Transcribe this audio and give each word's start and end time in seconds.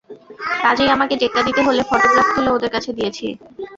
কাজেই 0.63 0.93
আমাকে 0.95 1.15
টেক্কা 1.21 1.41
দিতে 1.47 1.61
হল, 1.63 1.77
ফোটোগ্রাফ 1.89 2.27
তুলে 2.35 2.49
ওদের 2.51 2.71
কাছে 2.75 2.89
দিয়েছি। 2.97 3.27